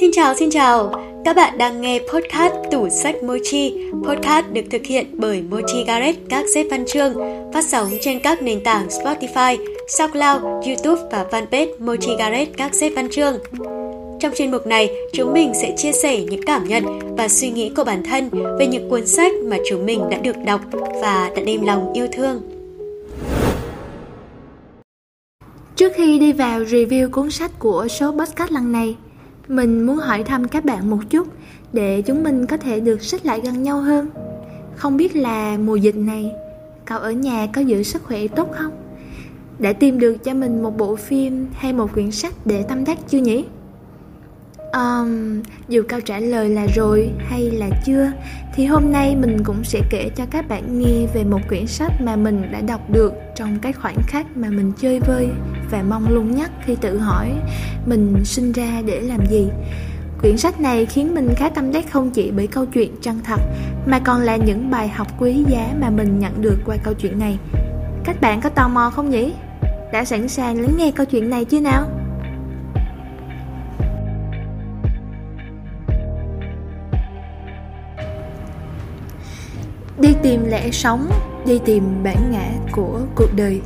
Xin 0.00 0.10
chào, 0.12 0.34
xin 0.34 0.50
chào. 0.50 0.92
Các 1.24 1.36
bạn 1.36 1.58
đang 1.58 1.80
nghe 1.80 2.00
podcast 2.12 2.54
Tủ 2.70 2.88
sách 2.88 3.22
Mochi. 3.22 3.74
Podcast 4.06 4.46
được 4.52 4.62
thực 4.70 4.86
hiện 4.86 5.06
bởi 5.12 5.42
Mochi 5.42 5.84
Garret 5.86 6.16
các 6.28 6.44
xếp 6.54 6.66
văn 6.70 6.84
chương, 6.86 7.14
phát 7.52 7.64
sóng 7.64 7.88
trên 8.00 8.20
các 8.20 8.42
nền 8.42 8.64
tảng 8.64 8.88
Spotify, 8.88 9.56
SoundCloud, 9.88 10.42
YouTube 10.66 11.02
và 11.10 11.26
fanpage 11.30 11.68
Mochi 11.78 12.16
Garret 12.18 12.48
các 12.56 12.74
xếp 12.74 12.92
văn 12.96 13.08
chương. 13.10 13.38
Trong 14.20 14.32
chuyên 14.34 14.50
mục 14.50 14.66
này, 14.66 14.90
chúng 15.12 15.32
mình 15.32 15.52
sẽ 15.54 15.74
chia 15.76 15.92
sẻ 15.92 16.20
những 16.20 16.42
cảm 16.42 16.64
nhận 16.64 16.84
và 17.16 17.28
suy 17.28 17.50
nghĩ 17.50 17.70
của 17.76 17.84
bản 17.84 18.02
thân 18.04 18.30
về 18.58 18.66
những 18.66 18.90
cuốn 18.90 19.06
sách 19.06 19.32
mà 19.44 19.56
chúng 19.68 19.86
mình 19.86 20.00
đã 20.10 20.18
được 20.18 20.36
đọc 20.46 20.60
và 21.02 21.30
đã 21.36 21.42
đem 21.42 21.66
lòng 21.66 21.92
yêu 21.94 22.06
thương. 22.12 22.59
Trước 25.80 25.92
khi 25.94 26.18
đi 26.18 26.32
vào 26.32 26.60
review 26.60 27.10
cuốn 27.10 27.30
sách 27.30 27.50
của 27.58 27.88
số 27.88 28.12
podcast 28.12 28.52
lần 28.52 28.72
này, 28.72 28.96
mình 29.48 29.86
muốn 29.86 29.96
hỏi 29.96 30.22
thăm 30.22 30.48
các 30.48 30.64
bạn 30.64 30.90
một 30.90 30.98
chút 31.10 31.28
để 31.72 32.02
chúng 32.02 32.22
mình 32.22 32.46
có 32.46 32.56
thể 32.56 32.80
được 32.80 33.02
xích 33.02 33.26
lại 33.26 33.40
gần 33.44 33.62
nhau 33.62 33.80
hơn. 33.80 34.10
Không 34.76 34.96
biết 34.96 35.16
là 35.16 35.58
mùa 35.58 35.76
dịch 35.76 35.96
này, 35.96 36.32
cậu 36.84 36.98
ở 36.98 37.10
nhà 37.10 37.46
có 37.54 37.60
giữ 37.60 37.82
sức 37.82 38.02
khỏe 38.02 38.26
tốt 38.36 38.48
không? 38.52 38.72
Đã 39.58 39.72
tìm 39.72 39.98
được 39.98 40.24
cho 40.24 40.34
mình 40.34 40.62
một 40.62 40.76
bộ 40.76 40.96
phim 40.96 41.46
hay 41.52 41.72
một 41.72 41.92
quyển 41.92 42.10
sách 42.10 42.34
để 42.44 42.62
tâm 42.62 42.84
đắc 42.84 42.98
chưa 43.08 43.18
nhỉ? 43.18 43.44
Um, 44.72 45.42
dù 45.68 45.82
câu 45.88 46.00
trả 46.00 46.18
lời 46.18 46.48
là 46.48 46.66
rồi 46.76 47.10
hay 47.18 47.50
là 47.50 47.70
chưa 47.86 48.12
thì 48.54 48.64
hôm 48.64 48.92
nay 48.92 49.16
mình 49.16 49.36
cũng 49.44 49.64
sẽ 49.64 49.80
kể 49.90 50.10
cho 50.16 50.26
các 50.30 50.48
bạn 50.48 50.78
nghe 50.78 51.06
về 51.14 51.24
một 51.24 51.40
quyển 51.48 51.66
sách 51.66 51.92
mà 52.00 52.16
mình 52.16 52.42
đã 52.52 52.60
đọc 52.60 52.90
được 52.90 53.12
trong 53.36 53.58
cái 53.62 53.72
khoảnh 53.72 53.98
khắc 54.06 54.36
mà 54.36 54.48
mình 54.50 54.72
chơi 54.80 55.00
vơi 55.00 55.28
và 55.70 55.82
mong 55.82 56.08
lung 56.08 56.36
nhất 56.36 56.50
khi 56.64 56.76
tự 56.80 56.98
hỏi 56.98 57.32
mình 57.86 58.24
sinh 58.24 58.52
ra 58.52 58.82
để 58.86 59.00
làm 59.00 59.26
gì. 59.26 59.48
Quyển 60.20 60.36
sách 60.36 60.60
này 60.60 60.86
khiến 60.86 61.14
mình 61.14 61.34
khá 61.36 61.48
tâm 61.48 61.72
đắc 61.72 61.84
không 61.90 62.10
chỉ 62.10 62.30
bởi 62.30 62.46
câu 62.46 62.66
chuyện 62.66 62.96
chân 63.02 63.20
thật 63.24 63.40
mà 63.86 63.98
còn 63.98 64.20
là 64.20 64.36
những 64.36 64.70
bài 64.70 64.88
học 64.88 65.06
quý 65.18 65.44
giá 65.48 65.74
mà 65.80 65.90
mình 65.90 66.18
nhận 66.18 66.42
được 66.42 66.56
qua 66.66 66.76
câu 66.82 66.94
chuyện 66.94 67.18
này. 67.18 67.38
Các 68.04 68.20
bạn 68.20 68.40
có 68.40 68.48
tò 68.48 68.68
mò 68.68 68.90
không 68.90 69.10
nhỉ? 69.10 69.32
Đã 69.92 70.04
sẵn 70.04 70.28
sàng 70.28 70.60
lắng 70.60 70.74
nghe 70.76 70.90
câu 70.90 71.06
chuyện 71.06 71.30
này 71.30 71.44
chưa 71.44 71.60
nào? 71.60 71.86
Đi 79.98 80.14
tìm 80.22 80.44
lẽ 80.44 80.70
sống, 80.70 81.10
đi 81.46 81.58
tìm 81.64 82.02
bản 82.02 82.32
ngã 82.32 82.50
của 82.72 83.00
cuộc 83.14 83.28
đời. 83.36 83.60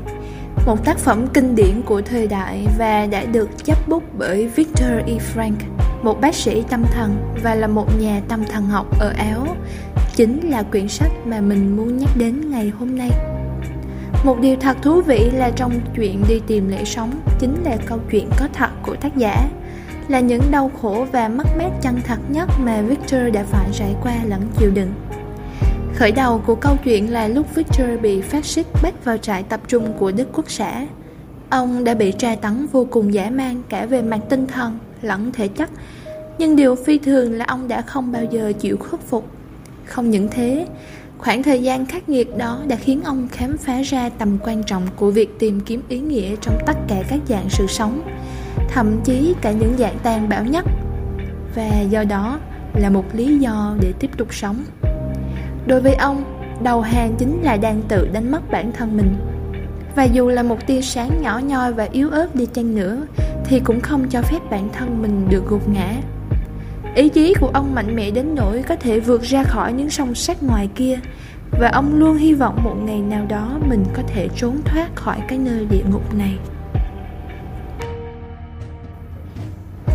Một 0.67 0.85
tác 0.85 0.99
phẩm 0.99 1.27
kinh 1.35 1.55
điển 1.55 1.83
của 1.83 2.03
thời 2.03 2.27
đại 2.27 2.67
và 2.79 3.07
đã 3.07 3.25
được 3.25 3.65
chấp 3.65 3.89
bút 3.89 4.03
bởi 4.19 4.49
Victor 4.49 4.91
E. 5.07 5.15
Frank, 5.35 5.57
Một 6.03 6.21
bác 6.21 6.35
sĩ 6.35 6.63
tâm 6.71 6.85
thần 6.91 7.35
và 7.43 7.55
là 7.55 7.67
một 7.67 7.87
nhà 8.01 8.21
tâm 8.29 8.45
thần 8.53 8.65
học 8.67 9.01
ở 9.01 9.13
Áo 9.19 9.57
Chính 10.17 10.51
là 10.51 10.63
quyển 10.63 10.89
sách 10.89 11.13
mà 11.27 11.41
mình 11.41 11.77
muốn 11.77 11.97
nhắc 11.97 12.11
đến 12.17 12.51
ngày 12.51 12.73
hôm 12.79 12.99
nay 12.99 13.11
một 14.25 14.41
điều 14.41 14.57
thật 14.57 14.77
thú 14.83 15.01
vị 15.01 15.31
là 15.31 15.51
trong 15.51 15.81
chuyện 15.97 16.25
đi 16.29 16.41
tìm 16.47 16.69
lễ 16.69 16.85
sống 16.85 17.11
chính 17.39 17.63
là 17.65 17.77
câu 17.87 17.99
chuyện 18.11 18.29
có 18.39 18.49
thật 18.53 18.71
của 18.83 18.97
tác 18.97 19.17
giả, 19.17 19.49
là 20.09 20.21
những 20.21 20.43
đau 20.51 20.71
khổ 20.83 21.07
và 21.13 21.29
mất 21.29 21.47
mát 21.59 21.71
chân 21.83 22.01
thật 22.07 22.19
nhất 22.29 22.49
mà 22.59 22.83
Victor 22.83 23.21
đã 23.33 23.45
phải 23.51 23.69
trải 23.73 23.95
qua 24.03 24.15
lẫn 24.25 24.41
chịu 24.59 24.71
đựng. 24.71 24.93
Khởi 25.97 26.13
đầu 26.13 26.43
của 26.47 26.55
câu 26.55 26.77
chuyện 26.85 27.13
là 27.13 27.29
lúc 27.29 27.55
Victor 27.55 28.01
bị 28.03 28.21
phát 28.21 28.45
xít 28.45 28.67
bắt 28.83 29.05
vào 29.05 29.17
trại 29.17 29.43
tập 29.43 29.61
trung 29.69 29.93
của 29.99 30.13
Đức 30.13 30.29
Quốc 30.33 30.51
xã. 30.51 30.87
Ông 31.51 31.85
đã 31.85 31.95
bị 31.95 32.13
tra 32.13 32.35
tấn 32.35 32.67
vô 32.73 32.87
cùng 32.91 33.15
dã 33.15 33.31
man 33.31 33.63
cả 33.69 33.87
về 33.87 34.03
mặt 34.03 34.19
tinh 34.29 34.47
thần 34.47 34.79
lẫn 35.03 35.33
thể 35.33 35.49
chất. 35.49 35.71
Nhưng 36.39 36.57
điều 36.57 36.75
phi 36.75 36.99
thường 36.99 37.33
là 37.33 37.45
ông 37.45 37.69
đã 37.69 37.83
không 37.83 38.13
bao 38.13 38.25
giờ 38.25 38.53
chịu 38.61 38.77
khuất 38.77 39.01
phục. 39.01 39.29
Không 39.85 40.11
những 40.11 40.29
thế, 40.31 40.67
khoảng 41.19 41.43
thời 41.43 41.63
gian 41.63 41.87
khắc 41.87 42.09
nghiệt 42.09 42.37
đó 42.37 42.61
đã 42.67 42.77
khiến 42.77 43.03
ông 43.05 43.29
khám 43.33 43.57
phá 43.57 43.83
ra 43.83 44.09
tầm 44.09 44.39
quan 44.43 44.63
trọng 44.63 44.87
của 44.97 45.11
việc 45.11 45.39
tìm 45.39 45.61
kiếm 45.61 45.83
ý 45.89 45.99
nghĩa 45.99 46.37
trong 46.41 46.59
tất 46.67 46.77
cả 46.89 47.03
các 47.09 47.21
dạng 47.29 47.47
sự 47.51 47.67
sống, 47.67 48.03
thậm 48.69 49.01
chí 49.05 49.35
cả 49.41 49.53
những 49.53 49.75
dạng 49.79 49.99
tàn 50.03 50.29
bạo 50.29 50.45
nhất. 50.45 50.65
Và 51.55 51.81
do 51.91 52.05
đó 52.05 52.39
là 52.75 52.91
một 52.91 53.05
lý 53.13 53.39
do 53.39 53.77
để 53.81 53.93
tiếp 54.01 54.11
tục 54.17 54.35
sống. 54.35 54.65
Đối 55.67 55.81
với 55.81 55.95
ông, 55.95 56.25
đầu 56.63 56.81
hàng 56.81 57.15
chính 57.19 57.43
là 57.43 57.57
đang 57.57 57.83
tự 57.89 58.09
đánh 58.13 58.31
mất 58.31 58.51
bản 58.51 58.73
thân 58.73 58.97
mình. 58.97 59.17
Và 59.97 60.05
dù 60.05 60.29
là 60.29 60.43
một 60.43 60.67
tia 60.67 60.81
sáng 60.81 61.11
nhỏ 61.23 61.41
nhoi 61.45 61.73
và 61.73 61.89
yếu 61.93 62.11
ớt 62.11 62.35
đi 62.35 62.47
chăng 62.47 62.75
nữa, 62.75 63.07
thì 63.45 63.61
cũng 63.61 63.81
không 63.81 64.09
cho 64.09 64.23
phép 64.23 64.39
bản 64.51 64.69
thân 64.73 65.03
mình 65.03 65.27
được 65.31 65.49
gục 65.49 65.69
ngã. 65.69 65.95
Ý 66.95 67.09
chí 67.09 67.35
của 67.41 67.51
ông 67.53 67.75
mạnh 67.75 67.97
mẽ 67.97 68.11
đến 68.11 68.35
nỗi 68.35 68.63
có 68.63 68.77
thể 68.77 69.01
vượt 69.01 69.23
ra 69.23 69.45
khỏi 69.45 69.73
những 69.73 69.91
sông 69.91 70.15
sắt 70.15 70.43
ngoài 70.43 70.69
kia, 70.75 70.99
và 71.51 71.69
ông 71.69 71.95
luôn 71.99 72.17
hy 72.17 72.35
vọng 72.35 72.61
một 72.65 72.77
ngày 72.85 73.01
nào 73.01 73.27
đó 73.29 73.59
mình 73.69 73.85
có 73.95 74.03
thể 74.07 74.29
trốn 74.37 74.57
thoát 74.65 74.97
khỏi 74.97 75.17
cái 75.29 75.39
nơi 75.39 75.67
địa 75.71 75.83
ngục 75.91 76.15
này. 76.15 76.39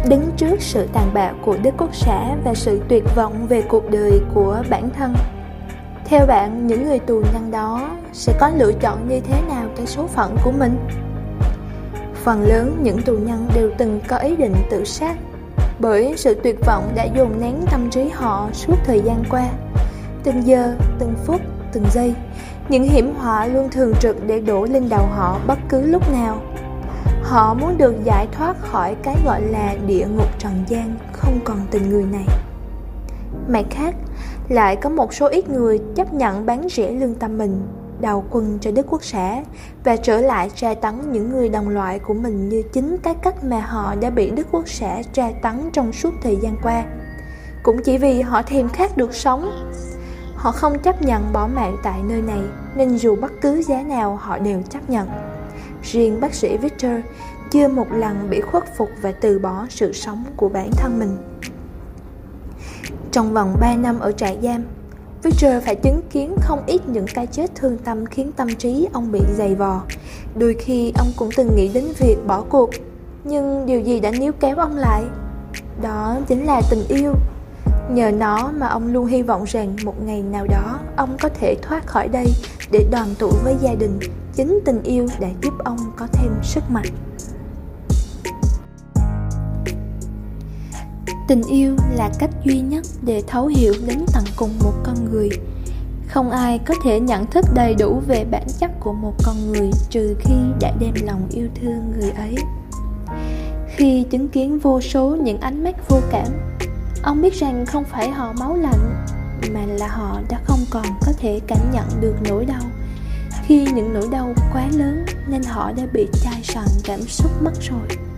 Đứng 0.09 0.31
trước 0.38 0.62
sự 0.62 0.88
tàn 0.94 1.13
bạo 1.13 1.34
của 1.41 1.58
Đức 1.63 1.74
Quốc 1.78 1.96
xã 1.96 2.35
và 2.44 2.53
sự 2.53 2.81
tuyệt 2.88 3.03
vọng 3.16 3.47
về 3.47 3.62
cuộc 3.62 3.91
đời 3.91 4.22
của 4.34 4.63
bản 4.69 4.90
thân, 4.97 5.13
theo 6.09 6.25
bạn, 6.25 6.68
những 6.68 6.86
người 6.86 7.00
tù 7.00 7.22
nhân 7.34 7.52
đó 7.52 7.90
sẽ 8.14 8.34
có 8.40 8.52
lựa 8.58 8.72
chọn 8.74 9.09
như 9.09 9.20
thế 9.20 9.42
nào 9.42 9.66
cho 9.78 9.86
số 9.86 10.08
phận 10.08 10.38
của 10.44 10.52
mình? 10.52 10.78
Phần 12.14 12.42
lớn 12.42 12.80
những 12.84 13.02
tù 13.02 13.14
nhân 13.14 13.50
đều 13.56 13.72
từng 13.78 14.00
có 14.08 14.18
ý 14.18 14.36
định 14.36 14.53
tự 14.70 14.84
sát 14.84 15.18
bởi 15.80 16.14
sự 16.18 16.36
tuyệt 16.44 16.56
vọng 16.66 16.92
đã 16.96 17.03
dồn 17.03 17.42
nén 17.42 17.56
tâm 17.72 17.90
trí 17.90 18.09
họ 18.09 18.50
suốt 18.53 18.75
thời 18.86 19.02
gian 19.02 19.24
qua. 19.30 19.50
Từng 20.24 20.47
giờ, 20.47 20.75
từng 21.00 21.14
phút, 21.25 21.42
từng 21.74 21.86
giây, 21.92 22.16
những 22.70 22.84
hiểm 22.84 23.16
họa 23.16 23.46
luôn 23.46 23.70
thường 23.70 23.94
trực 24.00 24.28
để 24.28 24.40
đổ 24.40 24.66
lên 24.66 24.90
đầu 24.90 25.06
họ 25.06 25.40
bất 25.47 25.59
cứ 25.70 25.81
lúc 25.81 26.12
nào. 26.12 26.41
Họ 27.24 27.53
muốn 27.53 27.78
được 27.78 27.96
giải 28.03 28.28
thoát 28.31 28.62
khỏi 28.62 28.96
cái 29.03 29.16
gọi 29.26 29.41
là 29.41 29.76
địa 29.88 30.06
ngục 30.08 30.40
trần 30.40 30.64
gian 30.68 30.96
không 31.14 31.40
còn 31.44 31.58
tình 31.72 31.90
người 31.90 32.06
này. 32.12 32.26
Mặt 33.47 33.66
khác, 33.70 33.96
lại 34.49 34.75
có 34.75 34.89
một 34.89 35.13
số 35.13 35.27
ít 35.27 35.49
người 35.49 35.79
chấp 35.95 36.13
nhận 36.13 36.45
bán 36.45 36.67
rẻ 36.69 36.91
lương 36.91 37.15
tâm 37.15 37.37
mình 37.37 37.61
đầu 38.01 38.23
quân 38.29 38.57
cho 38.61 38.71
Đức 38.71 38.85
Quốc 38.89 39.03
xã 39.03 39.43
và 39.83 39.95
trở 39.95 40.21
lại 40.21 40.49
tra 40.55 40.73
tấn 40.73 41.11
những 41.11 41.29
người 41.29 41.49
đồng 41.49 41.69
loại 41.69 41.99
của 41.99 42.13
mình 42.13 42.49
như 42.49 42.63
chính 42.73 42.97
cái 43.03 43.15
cách 43.15 43.43
mà 43.43 43.59
họ 43.59 43.95
đã 43.95 44.09
bị 44.09 44.29
Đức 44.29 44.47
Quốc 44.51 44.67
xã 44.67 45.01
tra 45.13 45.31
tấn 45.41 45.69
trong 45.73 45.93
suốt 45.93 46.13
thời 46.21 46.35
gian 46.41 46.55
qua. 46.63 46.85
Cũng 47.63 47.77
chỉ 47.83 47.97
vì 47.97 48.21
họ 48.21 48.41
thèm 48.41 48.69
khát 48.69 48.97
được 48.97 49.13
sống. 49.13 49.51
Họ 50.35 50.51
không 50.51 50.79
chấp 50.79 51.01
nhận 51.01 51.33
bỏ 51.33 51.47
mạng 51.47 51.77
tại 51.83 51.99
nơi 52.09 52.21
này, 52.21 52.41
nên 52.75 52.97
dù 52.97 53.16
bất 53.16 53.31
cứ 53.41 53.61
giá 53.61 53.81
nào 53.81 54.16
họ 54.16 54.37
đều 54.37 54.61
chấp 54.69 54.89
nhận. 54.89 55.07
Riêng 55.83 56.19
bác 56.21 56.33
sĩ 56.33 56.57
Victor 56.57 56.91
chưa 57.51 57.67
một 57.67 57.91
lần 57.91 58.29
bị 58.29 58.41
khuất 58.41 58.77
phục 58.77 58.89
và 59.01 59.11
từ 59.11 59.39
bỏ 59.39 59.66
sự 59.69 59.93
sống 59.93 60.23
của 60.37 60.49
bản 60.49 60.71
thân 60.71 60.99
mình. 60.99 61.17
Trong 63.12 63.34
vòng 63.34 63.56
3 63.59 63.75
năm 63.75 64.00
ở 64.00 64.12
trại 64.12 64.38
giam, 64.42 64.64
Victor 65.24 65.64
phải 65.66 65.75
chứng 65.75 66.02
kiến 66.12 66.36
không 66.42 66.64
ít 66.68 66.81
những 66.88 67.06
cái 67.14 67.28
chết 67.28 67.56
thương 67.56 67.78
tâm 67.78 68.06
khiến 68.06 68.31
tâm 68.31 68.56
trí 68.56 68.88
ông 68.94 69.12
bị 69.12 69.20
dày 69.38 69.56
vò. 69.56 69.81
Đôi 70.36 70.56
khi 70.59 70.94
ông 70.97 71.08
cũng 71.18 71.30
từng 71.38 71.56
nghĩ 71.56 71.68
đến 71.74 71.86
việc 72.00 72.16
bỏ 72.28 72.44
cuộc, 72.50 72.70
nhưng 73.24 73.66
điều 73.66 73.80
gì 73.80 74.00
đã 74.00 74.12
níu 74.12 74.31
kéo 74.40 74.56
ông 74.56 74.75
lại? 74.75 75.03
Đó 75.81 76.18
chính 76.28 76.46
là 76.46 76.62
tình 76.70 76.84
yêu. 76.88 77.14
Nhờ 77.92 78.12
nó 78.12 78.52
mà 78.58 78.68
ông 78.68 78.94
luôn 78.94 79.06
hy 79.06 79.22
vọng 79.22 79.44
rằng 79.47 79.76
một 79.84 80.03
ngày 80.06 80.22
nào 80.22 80.47
đó 80.47 80.80
ông 80.96 81.18
có 81.22 81.30
thể 81.40 81.56
thoát 81.62 81.88
khỏi 81.88 82.08
đây 82.08 82.28
để 82.72 82.86
đoàn 82.91 83.08
tụ 83.20 83.31
với 83.44 83.56
gia 83.62 83.76
đình. 83.76 84.00
Chính 84.36 84.59
tình 84.66 84.84
yêu 84.84 85.08
đã 85.20 85.28
giúp 85.41 85.53
ông 85.64 85.78
có 85.96 86.08
thêm 86.14 86.31
sức 86.44 86.64
mạnh. 86.72 86.90
Tình 91.29 91.41
yêu 91.43 91.76
là 91.96 92.09
cách 92.20 92.29
duy 92.43 92.59
nhất 92.59 92.85
để 93.02 93.23
thấu 93.28 93.47
hiểu 93.47 93.73
đến 93.87 93.99
tận 94.14 94.23
cùng 94.35 94.49
một 94.64 94.73
con 94.84 94.96
người. 95.11 95.29
Không 96.08 96.31
ai 96.31 96.59
có 96.59 96.73
thể 96.84 96.99
nhận 96.99 97.26
thức 97.26 97.46
đầy 97.53 97.76
đủ 97.76 98.02
về 98.08 98.26
bản 98.31 98.47
chất 98.59 98.72
của 98.79 98.93
một 98.93 99.14
con 99.26 99.52
người 99.52 99.72
trừ 99.90 100.16
khi 100.20 100.34
đã 100.61 100.73
đem 100.79 100.93
lòng 101.05 101.28
yêu 101.31 101.47
thương 101.55 101.93
người 101.99 102.11
ấy. 102.11 102.35
Khi 103.76 104.05
chứng 104.09 104.28
kiến 104.28 104.59
vô 104.59 104.81
số 104.81 105.16
những 105.16 105.40
ánh 105.41 105.64
mắt 105.64 105.90
vô 105.90 105.97
cảm, 106.11 106.28
ông 107.03 107.22
biết 107.22 107.34
rằng 107.34 107.66
không 107.66 107.84
phải 107.84 108.09
họ 108.09 108.34
máu 108.40 108.55
lạnh, 108.55 109.05
mà 109.53 109.66
là 109.66 109.87
họ 109.87 110.22
đã 110.29 110.40
không 110.43 110.66
còn 110.70 110.85
có 111.05 111.11
thể 111.17 111.40
cảm 111.47 111.72
nhận 111.73 111.85
được 112.02 112.16
nỗi 112.29 112.46
đau. 112.46 112.64
Khi 113.46 113.67
những 113.76 113.93
nỗi 113.93 114.08
đau 114.11 114.34
quá 114.53 114.67
lớn, 114.73 115.05
nên 115.28 115.43
họ 115.43 115.72
đã 115.72 115.84
bị 115.93 116.08
chai 116.23 116.43
sàn 116.43 116.67
cảm 116.84 117.02
xúc 117.02 117.31
mất 117.41 117.53
rồi 117.61 118.09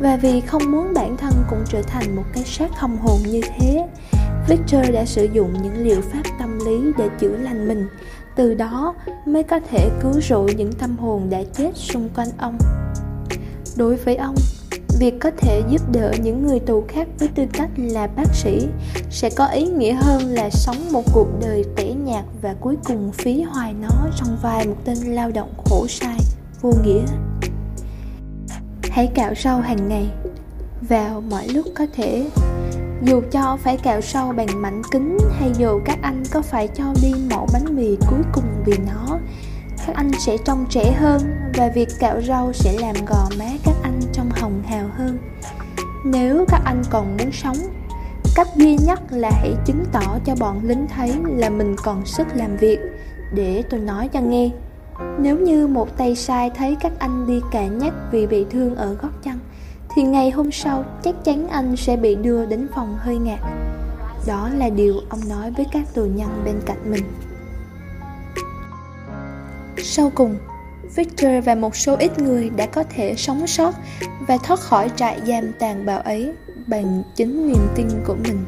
và 0.00 0.16
vì 0.16 0.40
không 0.40 0.70
muốn 0.70 0.94
bản 0.94 1.16
thân 1.16 1.32
cũng 1.50 1.64
trở 1.68 1.82
thành 1.82 2.16
một 2.16 2.24
cái 2.32 2.44
xác 2.44 2.68
không 2.76 2.96
hồn 2.96 3.18
như 3.26 3.40
thế 3.58 3.86
Victor 4.48 4.90
đã 4.92 5.04
sử 5.04 5.28
dụng 5.32 5.52
những 5.62 5.84
liệu 5.84 6.00
pháp 6.00 6.22
tâm 6.38 6.58
lý 6.66 6.92
để 6.98 7.08
chữa 7.18 7.36
lành 7.36 7.68
mình. 7.68 7.88
Từ 8.36 8.54
đó 8.54 8.94
mới 9.26 9.42
có 9.42 9.60
thể 9.70 9.90
cứu 10.02 10.20
rỗi 10.20 10.54
những 10.54 10.72
tâm 10.72 10.96
hồn 10.98 11.30
đã 11.30 11.42
chết 11.52 11.70
xung 11.74 12.08
quanh 12.16 12.28
ông. 12.38 12.58
Đối 13.76 13.96
với 13.96 14.16
ông, 14.16 14.34
việc 15.00 15.14
có 15.20 15.30
thể 15.36 15.62
giúp 15.68 15.82
đỡ 15.92 16.12
những 16.22 16.46
người 16.46 16.60
tù 16.60 16.84
khác 16.88 17.08
với 17.18 17.28
tư 17.28 17.44
cách 17.52 17.70
là 17.76 18.06
bác 18.06 18.34
sĩ 18.34 18.66
sẽ 19.10 19.30
có 19.36 19.46
ý 19.46 19.66
nghĩa 19.66 19.92
hơn 19.92 20.22
là 20.22 20.50
sống 20.50 20.92
một 20.92 21.02
cuộc 21.12 21.28
đời 21.40 21.64
tẻ 21.76 21.84
nhạt 21.84 22.24
và 22.42 22.54
cuối 22.60 22.76
cùng 22.84 23.12
phí 23.12 23.42
hoài 23.42 23.74
nó 23.74 24.08
trong 24.16 24.38
vai 24.42 24.66
một 24.66 24.76
tên 24.84 24.98
lao 24.98 25.30
động 25.30 25.52
khổ 25.64 25.86
sai 25.88 26.18
vô 26.60 26.72
nghĩa 26.84 27.04
hãy 28.98 29.06
cạo 29.14 29.34
rau 29.34 29.60
hàng 29.60 29.88
ngày, 29.88 30.10
vào 30.88 31.20
mọi 31.20 31.48
lúc 31.48 31.66
có 31.74 31.86
thể. 31.94 32.30
Dù 33.02 33.20
cho 33.30 33.56
phải 33.62 33.76
cạo 33.76 34.00
sâu 34.00 34.32
bằng 34.32 34.62
mảnh 34.62 34.82
kính 34.90 35.18
hay 35.30 35.50
dù 35.58 35.80
các 35.84 35.98
anh 36.02 36.22
có 36.32 36.42
phải 36.42 36.68
cho 36.68 36.84
đi 37.02 37.14
mẫu 37.30 37.46
bánh 37.52 37.76
mì 37.76 37.96
cuối 38.10 38.20
cùng 38.32 38.44
vì 38.66 38.72
nó, 38.86 39.18
các 39.86 39.96
anh 39.96 40.10
sẽ 40.18 40.36
trông 40.44 40.66
trẻ 40.70 40.92
hơn 40.92 41.22
và 41.54 41.70
việc 41.74 41.88
cạo 41.98 42.20
rau 42.22 42.52
sẽ 42.52 42.76
làm 42.80 42.94
gò 43.06 43.28
má 43.38 43.48
các 43.64 43.74
anh 43.82 44.00
trông 44.12 44.30
hồng 44.30 44.62
hào 44.66 44.88
hơn. 44.96 45.18
Nếu 46.04 46.44
các 46.48 46.62
anh 46.64 46.82
còn 46.90 47.16
muốn 47.16 47.32
sống, 47.32 47.56
cách 48.34 48.48
duy 48.56 48.76
nhất 48.76 49.00
là 49.10 49.30
hãy 49.32 49.54
chứng 49.66 49.84
tỏ 49.92 50.18
cho 50.24 50.34
bọn 50.40 50.60
lính 50.64 50.86
thấy 50.96 51.12
là 51.36 51.50
mình 51.50 51.76
còn 51.84 52.06
sức 52.06 52.26
làm 52.34 52.56
việc, 52.56 52.78
để 53.34 53.62
tôi 53.70 53.80
nói 53.80 54.08
cho 54.08 54.20
nghe 54.20 54.50
nếu 55.18 55.38
như 55.38 55.66
một 55.66 55.96
tay 55.96 56.16
sai 56.16 56.50
thấy 56.50 56.76
các 56.80 56.92
anh 56.98 57.26
đi 57.26 57.40
cả 57.50 57.66
nhắc 57.66 57.94
vì 58.10 58.26
bị 58.26 58.46
thương 58.50 58.76
ở 58.76 58.94
gót 58.94 59.10
chân, 59.22 59.38
thì 59.94 60.02
ngày 60.02 60.30
hôm 60.30 60.52
sau 60.52 60.84
chắc 61.02 61.24
chắn 61.24 61.48
anh 61.48 61.76
sẽ 61.76 61.96
bị 61.96 62.14
đưa 62.14 62.46
đến 62.46 62.68
phòng 62.74 62.96
hơi 62.98 63.18
ngạt. 63.18 63.40
Đó 64.26 64.50
là 64.56 64.68
điều 64.68 64.94
ông 65.08 65.20
nói 65.28 65.50
với 65.56 65.66
các 65.72 65.94
tù 65.94 66.04
nhân 66.04 66.42
bên 66.44 66.60
cạnh 66.66 66.90
mình. 66.90 67.04
Sau 69.76 70.10
cùng, 70.14 70.36
victor 70.96 71.30
và 71.44 71.54
một 71.54 71.76
số 71.76 71.96
ít 71.96 72.18
người 72.18 72.50
đã 72.50 72.66
có 72.66 72.84
thể 72.90 73.14
sống 73.16 73.46
sót 73.46 73.74
và 74.26 74.38
thoát 74.38 74.60
khỏi 74.60 74.90
trại 74.96 75.20
giam 75.26 75.44
tàn 75.58 75.86
bạo 75.86 76.00
ấy 76.00 76.32
bằng 76.66 77.02
chính 77.16 77.48
niềm 77.48 77.68
tin 77.74 77.86
của 78.06 78.16
mình. 78.24 78.44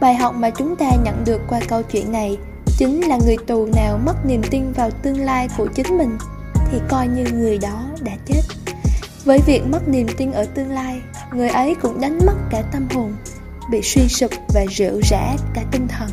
Bài 0.00 0.14
học 0.14 0.34
mà 0.34 0.50
chúng 0.50 0.76
ta 0.76 0.90
nhận 1.04 1.24
được 1.24 1.40
qua 1.48 1.60
câu 1.68 1.82
chuyện 1.82 2.12
này 2.12 2.38
chính 2.78 3.08
là 3.08 3.18
người 3.24 3.36
tù 3.46 3.66
nào 3.66 4.00
mất 4.06 4.26
niềm 4.26 4.42
tin 4.50 4.72
vào 4.72 4.90
tương 4.90 5.20
lai 5.20 5.48
của 5.56 5.66
chính 5.66 5.98
mình, 5.98 6.18
thì 6.70 6.78
coi 6.88 7.08
như 7.08 7.24
người 7.32 7.58
đó 7.58 7.84
đã 8.00 8.12
chết. 8.26 8.40
Với 9.24 9.38
việc 9.46 9.62
mất 9.66 9.88
niềm 9.88 10.06
tin 10.16 10.32
ở 10.32 10.44
tương 10.44 10.70
lai, 10.70 11.00
người 11.34 11.48
ấy 11.48 11.74
cũng 11.74 12.00
đánh 12.00 12.18
mất 12.26 12.34
cả 12.50 12.62
tâm 12.72 12.88
hồn, 12.94 13.12
bị 13.70 13.82
suy 13.82 14.08
sụp 14.08 14.30
và 14.54 14.64
rượu 14.70 15.00
rã 15.10 15.36
cả 15.54 15.62
tinh 15.72 15.88
thần. 15.88 16.08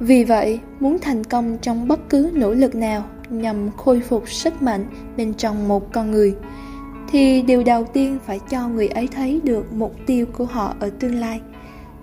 Vì 0.00 0.24
vậy, 0.24 0.60
muốn 0.80 0.98
thành 0.98 1.24
công 1.24 1.58
trong 1.58 1.88
bất 1.88 2.00
cứ 2.08 2.30
nỗ 2.34 2.50
lực 2.50 2.74
nào 2.74 3.04
nhằm 3.30 3.70
khôi 3.76 4.00
phục 4.08 4.30
sức 4.30 4.62
mạnh 4.62 4.86
bên 5.16 5.34
trong 5.34 5.68
một 5.68 5.92
con 5.92 6.10
người, 6.10 6.34
thì 7.12 7.42
điều 7.42 7.62
đầu 7.64 7.84
tiên 7.92 8.18
phải 8.26 8.40
cho 8.50 8.68
người 8.68 8.88
ấy 8.88 9.08
thấy 9.14 9.40
được 9.44 9.72
mục 9.72 9.94
tiêu 10.06 10.26
của 10.38 10.44
họ 10.44 10.74
ở 10.80 10.90
tương 11.00 11.20
lai 11.20 11.40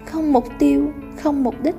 không 0.07 0.33
mục 0.33 0.45
tiêu, 0.59 0.92
không 1.24 1.44
mục 1.44 1.56
đích 1.63 1.75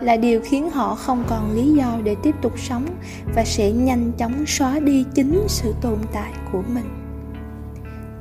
là 0.00 0.16
điều 0.16 0.40
khiến 0.44 0.70
họ 0.70 0.94
không 0.94 1.24
còn 1.28 1.52
lý 1.52 1.72
do 1.72 1.98
để 2.04 2.16
tiếp 2.22 2.34
tục 2.42 2.52
sống 2.58 2.86
và 3.34 3.44
sẽ 3.44 3.72
nhanh 3.72 4.12
chóng 4.18 4.46
xóa 4.46 4.78
đi 4.78 5.04
chính 5.14 5.44
sự 5.48 5.74
tồn 5.80 5.98
tại 6.12 6.32
của 6.52 6.62
mình. 6.74 6.84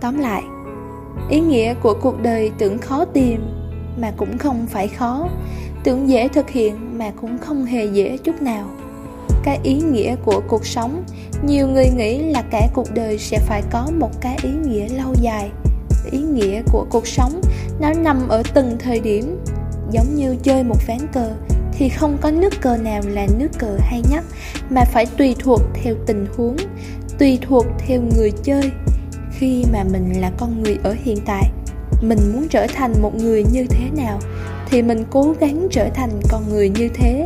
Tóm 0.02 0.20
lại, 0.20 0.44
ý 1.30 1.40
nghĩa 1.40 1.74
của 1.74 1.98
cuộc 2.02 2.22
đời 2.22 2.52
tưởng 2.58 2.78
khó 2.78 3.06
tìm 3.06 3.42
mà 3.98 4.12
cũng 4.18 4.38
không 4.38 4.68
phải 4.68 4.88
khó, 4.88 5.30
tưởng 5.84 6.10
dễ 6.10 6.28
thực 6.28 6.50
hiện 6.50 6.98
mà 6.98 7.12
cũng 7.22 7.38
không 7.38 7.66
hề 7.66 7.86
dễ 7.86 8.18
chút 8.18 8.42
nào. 8.42 8.68
Cái 9.44 9.60
ý 9.64 9.82
nghĩa 9.82 10.16
của 10.26 10.42
cuộc 10.48 10.66
sống, 10.66 11.04
nhiều 11.44 11.68
người 11.68 11.90
nghĩ 11.90 12.24
là 12.24 12.42
cả 12.52 12.68
cuộc 12.74 12.88
đời 12.94 13.18
sẽ 13.18 13.40
phải 13.40 13.64
có 13.72 13.88
một 14.00 14.22
cái 14.22 14.38
ý 14.44 14.50
nghĩa 14.50 14.88
lâu 14.90 15.14
dài 15.22 15.52
ý 16.12 16.20
nghĩa 16.20 16.62
của 16.72 16.86
cuộc 16.90 17.08
sống. 17.08 17.42
Nó 17.80 17.94
nằm 17.94 18.28
ở 18.28 18.44
từng 18.54 18.78
thời 18.80 19.00
điểm. 19.00 19.44
Giống 19.92 20.16
như 20.16 20.36
chơi 20.44 20.64
một 20.64 20.78
ván 20.88 20.98
cờ, 21.14 21.32
thì 21.74 21.90
không 21.90 22.18
có 22.22 22.32
nước 22.32 22.54
cờ 22.62 22.78
nào 22.78 23.02
là 23.08 23.28
nước 23.38 23.50
cờ 23.60 23.78
hay 23.80 24.02
nhất 24.12 24.24
mà 24.70 24.84
phải 24.84 25.06
tùy 25.06 25.36
thuộc 25.40 25.62
theo 25.74 25.96
tình 26.06 26.26
huống, 26.38 26.56
tùy 27.20 27.40
thuộc 27.42 27.66
theo 27.78 28.02
người 28.02 28.32
chơi. 28.44 28.72
Khi 29.32 29.66
mà 29.74 29.84
mình 29.84 30.22
là 30.22 30.32
con 30.38 30.64
người 30.64 30.78
ở 30.84 30.96
hiện 31.04 31.18
tại, 31.26 31.52
mình 32.02 32.20
muốn 32.34 32.48
trở 32.48 32.68
thành 32.76 33.02
một 33.02 33.16
người 33.16 33.46
như 33.52 33.66
thế 33.70 33.90
nào, 33.98 34.20
thì 34.70 34.82
mình 34.82 35.04
cố 35.10 35.36
gắng 35.40 35.68
trở 35.72 35.88
thành 35.94 36.10
con 36.30 36.50
người 36.50 36.70
như 36.70 36.90
thế. 36.94 37.26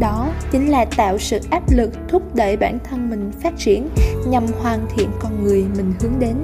Đó 0.00 0.32
chính 0.52 0.68
là 0.68 0.84
tạo 0.96 1.18
sự 1.18 1.38
áp 1.50 1.62
lực 1.70 1.90
thúc 2.08 2.34
đẩy 2.34 2.56
bản 2.56 2.78
thân 2.90 3.10
mình 3.10 3.32
phát 3.42 3.58
triển 3.58 3.88
nhằm 4.28 4.46
hoàn 4.60 4.86
thiện 4.96 5.08
con 5.20 5.44
người 5.44 5.64
mình 5.76 5.92
hướng 6.00 6.18
đến 6.18 6.34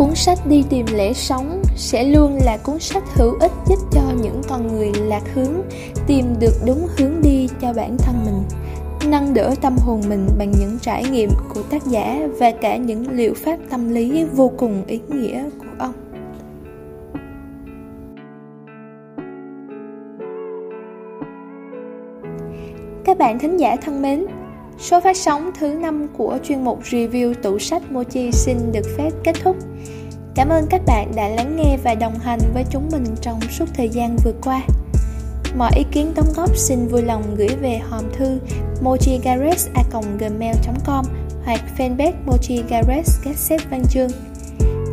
cuốn 0.00 0.14
sách 0.14 0.38
đi 0.48 0.64
tìm 0.70 0.86
lẽ 0.92 1.12
sống 1.12 1.62
sẽ 1.76 2.04
luôn 2.04 2.38
là 2.44 2.56
cuốn 2.56 2.78
sách 2.78 3.02
hữu 3.14 3.34
ích 3.40 3.52
giúp 3.68 3.78
cho 3.92 4.02
những 4.22 4.42
con 4.48 4.66
người 4.66 4.92
lạc 4.94 5.22
hướng, 5.34 5.54
tìm 6.06 6.24
được 6.40 6.52
đúng 6.66 6.86
hướng 6.98 7.22
đi 7.22 7.48
cho 7.60 7.72
bản 7.72 7.96
thân 7.98 8.14
mình, 8.24 8.42
nâng 9.10 9.34
đỡ 9.34 9.54
tâm 9.60 9.76
hồn 9.78 10.00
mình 10.08 10.26
bằng 10.38 10.52
những 10.60 10.78
trải 10.82 11.04
nghiệm 11.04 11.30
của 11.54 11.62
tác 11.62 11.86
giả 11.86 12.28
và 12.38 12.50
cả 12.50 12.76
những 12.76 13.10
liệu 13.10 13.34
pháp 13.34 13.56
tâm 13.70 13.88
lý 13.88 14.24
vô 14.24 14.52
cùng 14.56 14.84
ý 14.86 15.00
nghĩa 15.08 15.44
của 15.58 15.66
ông. 15.78 15.94
Các 23.04 23.18
bạn 23.18 23.38
thính 23.38 23.56
giả 23.56 23.76
thân 23.76 24.02
mến 24.02 24.26
Số 24.80 25.00
phát 25.00 25.16
sóng 25.16 25.50
thứ 25.58 25.68
năm 25.68 26.06
của 26.16 26.38
chuyên 26.42 26.64
mục 26.64 26.82
review 26.82 27.34
tủ 27.34 27.58
sách 27.58 27.92
Mochi 27.92 28.32
xin 28.32 28.72
được 28.72 28.86
phép 28.96 29.10
kết 29.24 29.36
thúc. 29.42 29.56
Cảm 30.34 30.48
ơn 30.48 30.66
các 30.70 30.80
bạn 30.86 31.12
đã 31.16 31.28
lắng 31.28 31.56
nghe 31.56 31.76
và 31.84 31.94
đồng 31.94 32.18
hành 32.18 32.38
với 32.54 32.64
chúng 32.70 32.88
mình 32.92 33.04
trong 33.20 33.40
suốt 33.50 33.64
thời 33.74 33.88
gian 33.88 34.16
vừa 34.24 34.32
qua. 34.42 34.62
Mọi 35.56 35.70
ý 35.76 35.84
kiến 35.92 36.12
đóng 36.16 36.32
góp 36.36 36.56
xin 36.56 36.86
vui 36.86 37.02
lòng 37.02 37.22
gửi 37.36 37.56
về 37.60 37.78
hòm 37.78 38.04
thư 38.12 38.38
mochigares@gmail.com 38.82 41.04
hoặc 41.44 41.60
fanpage 41.78 42.12
mochigares 42.26 43.20
các 43.24 43.36
xếp 43.36 43.60
văn 43.70 43.82
chương. 43.90 44.10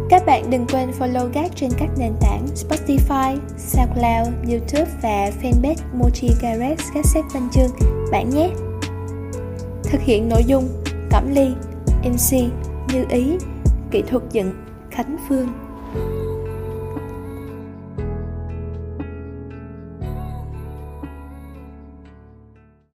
Các 0.09 0.25
bạn 0.25 0.49
đừng 0.49 0.65
quên 0.73 0.91
follow 0.99 1.27
gác 1.27 1.51
trên 1.55 1.69
các 1.79 1.89
nền 1.97 2.13
tảng 2.21 2.45
Spotify, 2.55 3.37
SoundCloud, 3.57 4.27
YouTube 4.49 4.91
và 5.01 5.31
fanpage 5.41 5.81
Mochi 5.93 6.29
Gares 6.41 6.79
các 6.93 7.05
xếp 7.05 7.21
văn 7.33 7.49
chương 7.53 7.69
bạn 8.11 8.29
nhé. 8.29 8.49
Thực 9.89 10.01
hiện 10.01 10.29
nội 10.29 10.43
dung 10.47 10.67
Cẩm 11.09 11.33
Ly 11.33 11.47
MC 12.03 12.51
Như 12.93 13.05
Ý 13.09 13.37
Kỹ 13.91 14.01
thuật 14.07 14.23
dựng 14.31 14.51
Khánh 14.91 15.17
Phương. 15.29 15.47